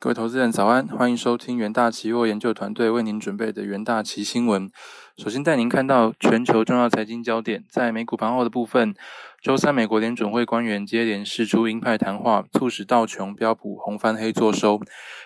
[0.00, 4.70] 各位投资人早安，欢迎收听元大期货研究团队为您准备的元大期新闻。
[5.16, 8.94] 首先带您看到全球重要财经焦点，在美股盘后的部分，
[9.42, 14.80] 周三美国联准会官员接连释出鹰派谈话，促使道琼、标普红翻黑作收。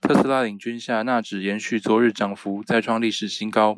[0.00, 3.76] 特斯拉领军下，纳指延续昨日涨幅，再创历史新高。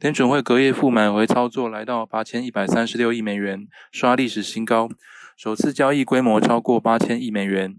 [0.00, 4.88] 联准会隔夜负买回操作来到八千一百三十六亿美元，刷历史新高，
[5.36, 7.76] 首次交易规模超过八千亿美元。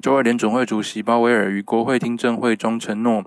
[0.00, 3.22] 周二，联准会主席鲍威尔于国会听证会中承诺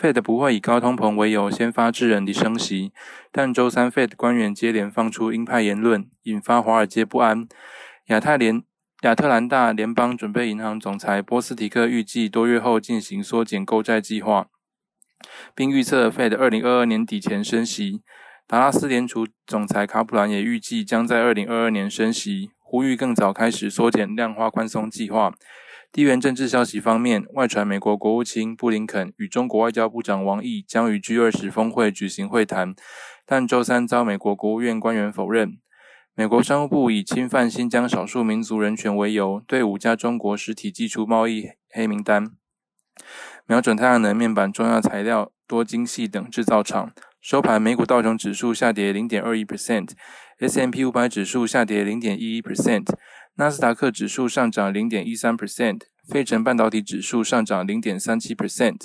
[0.00, 2.92] ，Fed 不会以高通膨为由先发制人地升息。
[3.32, 7.48] 但周三，Fed 官员接连放出鹰派言论，引发华尔街不安。
[8.06, 8.62] 亚太联
[9.02, 14.46] 亚特兰大联邦准备银行总裁波斯提克预计多月后进行缩减购债计划，
[15.56, 18.02] 并预测 Fed 二零二二年底前升息。
[18.46, 25.34] 达拉斯联储总裁卡普兰也预计将在二零二二年升息，呼吁更早开始缩减量化宽松计划。
[25.92, 32.74] 地缘政治消息方面，外传美国国务卿布林肯与中国外交部长王毅将与 G20 峰会举行会谈，
[33.24, 35.58] 但周三遭美国国务院官员否认。
[36.14, 42.32] 美国商务部以侵犯新疆少数民族人权为由，对五家中国实体寄出贸易黑名单。
[43.46, 46.92] 瞄准太阳能面板、重要材料、多晶系等制造厂。
[47.20, 52.86] 收盘，美股道琼指数下跌零点二一 percent，S&P 五百指数下跌零点一一 percent。
[53.38, 58.84] 纳斯达克指数上涨零点一三 percent，费城半导体指数上涨零点三七 percent。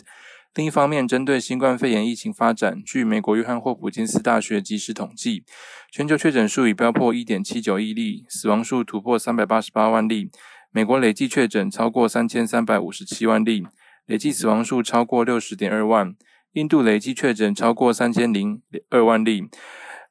[0.54, 5.46] 另一方面，针对新冠肺炎疫情发展，据美国约翰霍普金斯大学即时统计，
[5.90, 10.30] 全球确诊数已飙破一点七九亿例，死亡数突破三百八十八万例。
[10.70, 13.66] 美国累计确诊超过三千三百五十七万例，
[14.06, 16.14] 累计死亡数超过六十点二万。
[16.52, 19.46] 印度累计确诊超过三千零二万例，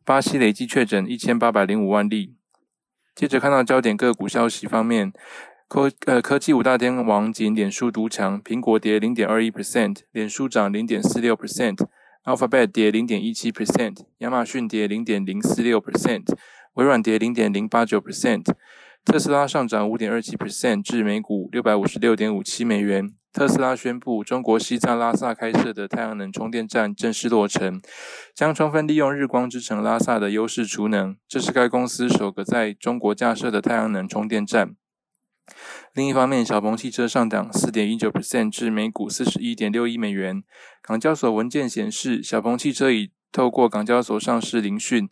[0.07, 2.37] 巴西累计确诊一千八百零五万例。
[3.21, 5.13] 接着看到焦点个股消息方面，
[5.69, 16.35] 科呃科技五大天王仅脸书独强，苹果跌零点二一 percent，脸书涨零点四六 percent，Alphabet 跌零点一七 percent，亚马逊跌零点零四六 percent，
[16.73, 18.55] 微软跌零点零八九 percent，
[19.05, 23.13] 特斯拉上涨五点二七 percent 至每股六百五十六点五七美元。
[23.33, 27.81] 特斯拉宣布，中国西藏拉萨开设的太阳能充电站正式落成，
[28.35, 31.17] 将充分利用日光之城拉萨的优势储能。
[31.29, 34.75] 这是该公司首个在中国架设的太阳能充电站。
[35.95, 40.43] 另一方面，小鹏汽车上涨四点一九 percent 至每股四十一点六亿美元。
[40.83, 45.09] 港交所文件显示，小鹏汽车已透过港交所上市聆讯。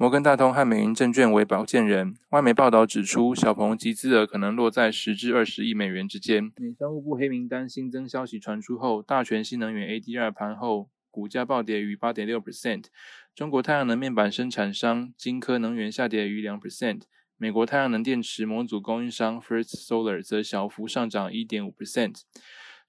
[0.00, 2.14] 摩根大通和美银证券为保荐人。
[2.30, 6.50] 外媒报道指出，小鹏集资额可能落在十至二十亿美元之间。
[6.56, 12.86] 美商务部黑名单新增消息传出后，大全新能源 ADR 盘后股价暴跌逾八点六 percent。
[13.34, 17.02] 中国太阳能面板生产商金科能源下跌逾两 percent。
[17.36, 22.22] 美国太阳能电池模组供应商 First Solar 则小幅上涨一点五 percent。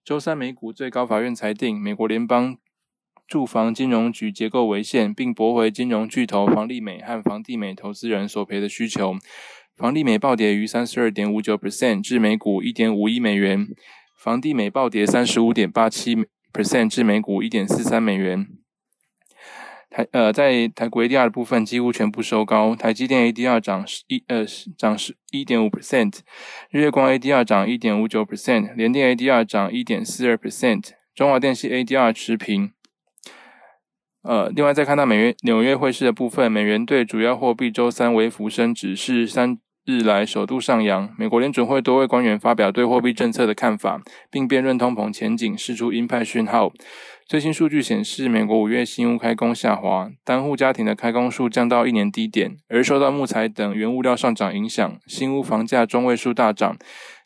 [0.05, 2.55] 周三美股最高法院裁定，美国联邦。
[3.31, 9.15] 住房金融局结构违宪，并驳回金融巨头房利美和房地美投资人索赔的需求。
[9.77, 13.67] 房利美暴跌逾三十二点五九 percent 至每股一点五亿美元，
[14.19, 16.17] 房地美暴跌三十五点八七
[16.51, 18.45] percent 至每股一点四三美元。
[19.89, 24.45] 台呃，在台股 ADR 的部分几乎全部收高，台积电 ADR 涨一呃
[24.77, 26.19] 涨十一点五 percent，
[26.69, 32.73] 日月光 ADR 涨一点五九 percent，联电 ADR 涨一点四二 percent，中华电信 ADR 持平。
[34.23, 39.57] 呃，另外再看到美元纽约汇市的部分，美元对主要货币周三微幅升值，是三
[39.91, 41.13] 日来首度上扬。
[41.17, 46.71] 美国联准会多位官员发表对货币政策的看法，并辩论通膨前景，释出鹰派讯号。
[47.27, 56.77] 最新数据显示，美国五月新屋开工下滑，单户家庭的开工数降到一年低点，而受到木材等原物料上涨影响，新屋房价中位数大涨。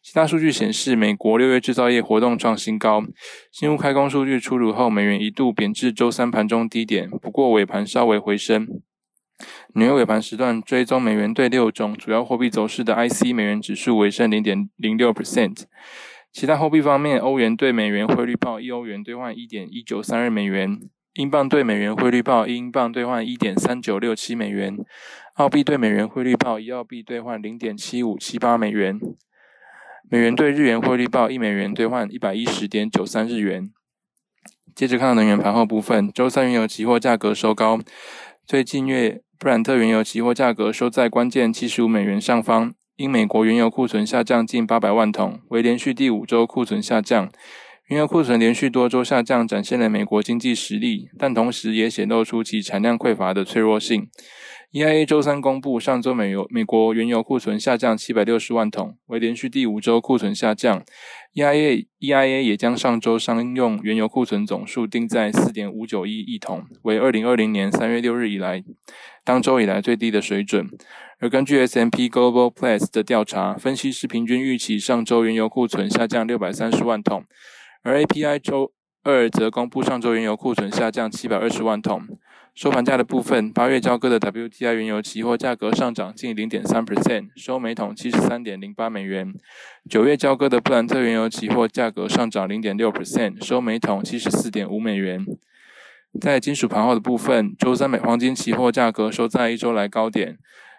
[0.03, 3.03] 其他数据显示，美国六月制造业活动创新高。
[3.51, 8.67] 新屋开工数据出炉后，美元一度贬至周三盘中低点，不过尾盘稍微回升。
[9.77, 15.63] 纽约尾盘时段追踪美元对六种主要货币走势的 IC 美元指数微升零点零六 percent。
[16.31, 20.79] 其他货币方面，欧元对美元汇率报一欧元兑换一点一九三二美元，
[21.15, 24.77] 英镑对美元汇率报一英镑兑换一点三九六七美元，
[25.33, 28.97] 澳币对美元汇率报一澳币兑换零点七五七八美元。
[30.09, 33.69] 美元兑日元汇率报一美元兑换一百一十点九三日元。
[34.73, 37.79] 接着看到能源盘后部分，周三原油期货价格收高，
[38.47, 47.31] 最近月布兰特原油期货价格收在关键七十五美元上方，因美国原油库存下降近八百万桶，为连续第五周库存下降。
[47.87, 54.09] 原油库存连续多周下降，展现了美国经济实力，但同时也显露出其产量匮乏的脆弱性。
[54.71, 60.83] EIA 周三公布，上周美油美国原油库存下降七百六十万桶，为连续第五周库存下降。
[61.33, 68.63] EIA EIA 也将上周商用原油库存总数定在四点五九亿亿桶，为二零二零年三月六日以来
[69.23, 70.69] 当周以来最低的水准。
[71.19, 77.23] 而根据 S&P Global Platts 的调查，分析师平均预期上周原油库存下降六百三十万桶，
[77.83, 78.73] 而 API 周
[79.03, 82.01] 二则公布上周原油库存下降七百二十万桶。
[82.55, 89.33] 收盘价的部分，八月交割的 WTI 原油期货价格上涨近零点三 percent，收每桶七十三点零八美元。
[89.89, 95.25] 九月交割的布兰特原油期货价格上涨零点六 percent，收每桶七十四点五美元。
[96.21, 100.37] 在金属盘后的部分，周三美黄金期货价格收在一周来高点，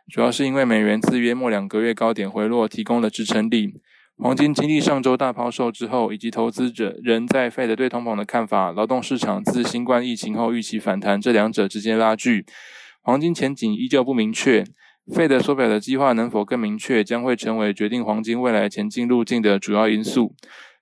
[0.09, 3.75] 主要是因为美元自约末两个月高点回落，提供了支撑力。
[4.19, 12.47] 黄金经历上周大抛售之后，以及投资者仍在 Fed 对通膨的看法，劳动市场自新冠疫情后预期反弹，这两者之间拉锯，
[13.03, 14.65] 黄金前景依旧不明确。
[15.15, 20.35] Fed 所表的计划能否更明确，将会成为决定黄金未来前进路径的主要因素。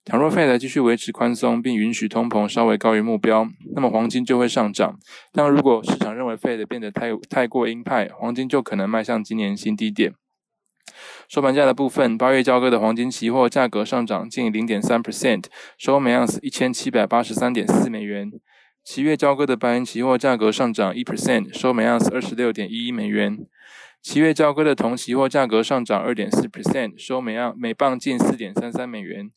[0.04, 4.96] 倘若 Fed 继续维持宽松，并允许通膨稍微高于目标，那么黄金就会上涨。
[5.32, 10.14] 但如果市场认为 Fed 变得太太过鹰派，黄金就可能迈向今年新低点。
[11.34, 15.46] 收盘价的部分，八月交割的黄金期货价格上涨近零点三 percent，
[15.76, 18.30] 收每盎司一千七百八十三点四美元。
[18.84, 23.36] 七月交割的白银期货价格上涨一 percent，收每盎司二十六点一一美元。
[24.00, 29.32] 七月交割的铜期货价格上涨二点四 percent，收每盎每磅近四点三三美元。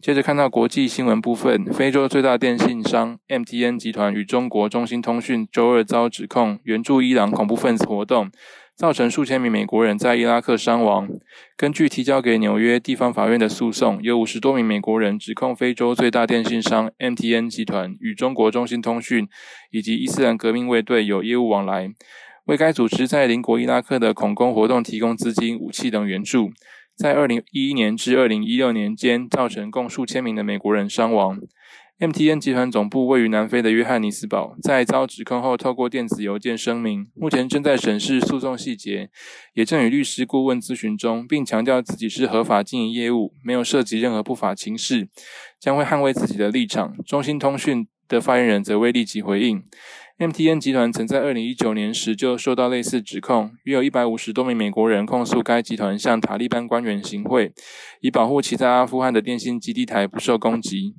[0.00, 8.30] 接着看到国际新闻部分，非洲最大电信商 MTN 集团与中国中兴通讯周二遭指控援助伊朗恐怖分子活动。
[8.76, 11.08] 造成数千名美国人在伊拉克伤亡。
[11.56, 19.26] 根据提交给纽约地方法院的诉讼，有五十多名美国人指控非洲最大电信商 MTN 集团与中国中兴通讯
[19.70, 21.90] 以及伊斯兰革命卫队有业务往来，
[22.44, 26.50] 为该组织在邻国伊拉克的恐攻活动提供资金、武器等援助。
[26.94, 31.38] 在二零一一年至二零一六年间，造成共数千名的美国人伤亡。
[31.98, 39.08] MTN 集团总部位于南非的约翰尼斯堡，在遭指控后，透过电子邮件声明，目前正在审视诉讼细节，
[39.54, 45.08] 也正与律师顾问咨询中，并强调自己是合法经营业务，没有涉及任何不法情事，
[45.58, 46.94] 将会捍卫自己的立场。
[47.06, 49.64] 中兴通讯的发言人则未立即回应。
[50.18, 57.54] MTN 集团曾在二零一九年时就受到类似指控，约有一百五十多名美国人控诉该集团向塔利班官员行贿，
[58.02, 60.94] 以保护其在阿富汗的电信基地台不受攻击。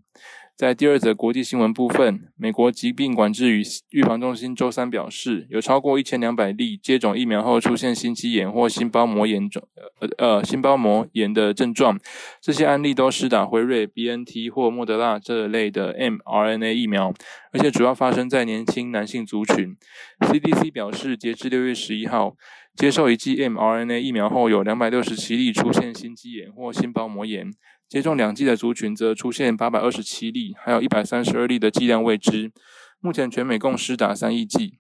[0.58, 3.62] 在第二则国际新闻部分，美国疾病管制与
[3.92, 9.62] 预防中心周三表示，有超过一千两百例接种疫苗后出现心肌炎或心包膜炎症
[10.00, 12.00] 呃呃心包膜炎的症状。
[12.42, 17.14] 这些案例都是打辉瑞、BNT 或莫德纳这类的 mRNA 疫苗，
[17.52, 19.78] 而且主要发生在年轻男性族群。
[20.22, 22.36] CDC 表示，截至六月十一号，
[22.78, 27.52] 接受一剂 mRNA 疫苗后，有两百六十七例出现心肌炎或心包膜炎。
[27.90, 32.52] 接种两剂的族群则出现八百二十七例，还有一百三十二例的剂量未知。
[33.00, 34.78] 目前全美共施打三亿剂。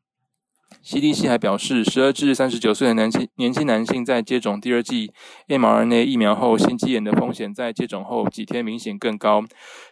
[0.86, 5.12] CDC 还表示，十二至三十九岁的男性年轻男性在接种第二剂
[5.48, 9.44] mRNA 疫苗后，心肌炎的风险在接种后几天明显更高。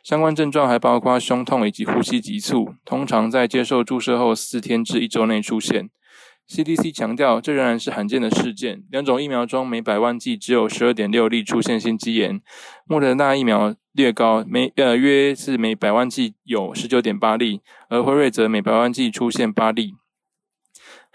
[0.03, 5.89] 相关症状还包括胸痛以及呼吸急促，通常在接受注射后四天至一周内出现。
[6.49, 8.83] CDC 强调，这仍然是罕见的事件。
[8.91, 12.39] 两种疫苗中，每百万剂只有十二点六例出现心肌炎；
[12.85, 19.95] 莫德纳疫苗略高，每呃约是每百万剂有十九点八例，而辉瑞则每百万剂出现八例。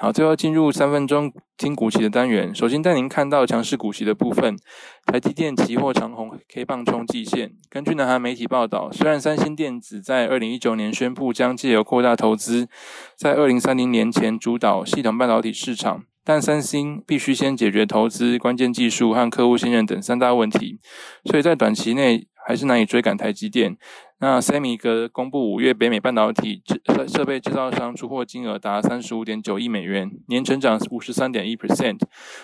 [0.02, 2.54] 好，最后进入三分钟听股息的单元。
[2.54, 4.57] 首先带您看到强势股息的部分，
[5.04, 7.52] 台积电期货长红 K 棒冲季线。
[7.69, 12.66] 根据南韩媒体报道，虽然三星电子在二零一九年宣布将借由扩大投资，
[13.14, 20.80] 在二零三零年前主导系统半导体市场，但三星必须先解决投资、关键技术和客户信任等三大问题，
[21.26, 23.76] 所以在短期内还是难以追赶台积电。
[24.22, 24.78] 那 Semi
[25.10, 26.62] 公布五月北美半导体
[26.94, 31.98] 设设备制造商出货金额达三十五点九亿美元，年成长五十三点一 percent，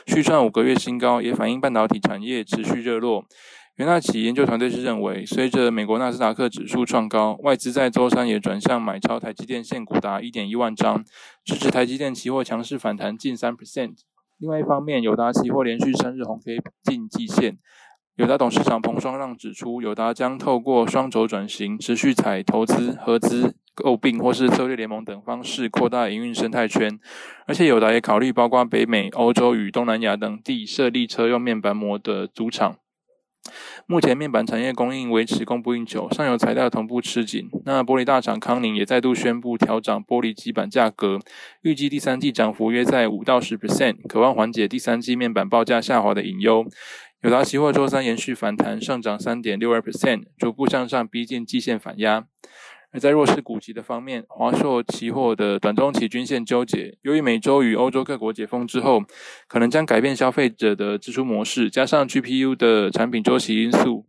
[0.07, 3.27] 续创五个月新高，也反映半导体产业持续热络。
[3.75, 11.05] 元大企研究团队是认为，随着美国纳斯达克指数创高，外资在周三也转向买超台积电现股达一点一万张，
[11.45, 13.97] 支持台积电期货强势反弹近三 percent。
[14.39, 17.59] 另外一方面，友达期货连续三日红 K 进季线。
[18.17, 26.99] 友达董事长彭双让指出，友达将透过双轴转型、持续采投资、合资、购并或是策略联盟等方式扩大营运生态圈，
[27.47, 32.79] 而且友达也考虑包括北美、欧洲与东南亚等地设立车用面板膜的主厂。
[33.87, 37.49] 目前面板产业供应维持供不应求，上游材料同步吃紧。
[37.65, 41.21] 那玻璃大厂康宁也再度宣布调涨玻璃基板价格，
[41.63, 46.65] 预计第三季涨幅约在五到十 percent，渴望缓解第三季面板报价下滑的隐忧。
[47.23, 52.27] 友达期货周三延续反弹，上涨三点六二 percent，逐步向上逼近季线反压。
[52.93, 56.99] 而在弱势股级的方面，华硕期货的短中期均线纠结。
[57.03, 59.03] 由于美洲与欧洲各国解封之后，
[59.49, 64.07] 可能将改变消费者的支出模式，加上 GPU 的产品周期因素，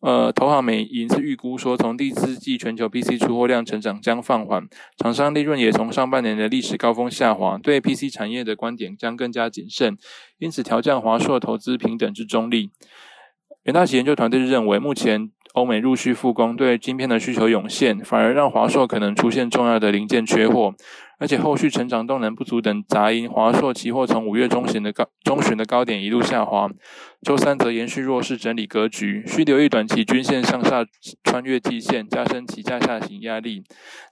[0.00, 4.66] 呃，投行美银是预估说，从第四季全球 PC 出货量成长将放缓，
[4.96, 9.96] 厂商利润也从上半年的历史高峰下滑，对 PC 产业的观点将更加谨慎，
[10.38, 12.70] 因此调降华硕投资平等之中立。
[13.64, 15.30] 元大旗研究团队认为，目前。
[15.52, 20.72] 欧美陆续复工，对晶片的需求涌现，反而让华硕可能出现重要的零件缺货，
[21.20, 26.68] 而且后续成长动能不足等杂音，华硕期货从五月中旬的高中旬的高点一路下滑，
[27.20, 30.84] 周三则延续弱势整理格局，需留意短期均线向下
[31.22, 33.62] 穿越季线，加深起价下行压力。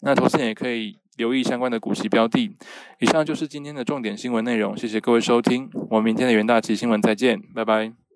[0.02, 2.54] 那投资人也可以留意相关的股息标的。
[3.00, 8.07] 以上就是今天的重点新闻内容，谢谢各位收听，我们明天的元大旗新闻再见，拜拜。